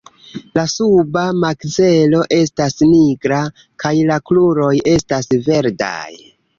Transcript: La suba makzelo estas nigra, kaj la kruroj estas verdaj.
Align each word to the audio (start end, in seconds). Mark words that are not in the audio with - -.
La 0.57 0.61
suba 0.75 1.25
makzelo 1.41 2.23
estas 2.39 2.79
nigra, 2.95 3.45
kaj 3.85 3.95
la 4.11 4.19
kruroj 4.27 4.75
estas 4.99 5.35
verdaj. 5.51 6.05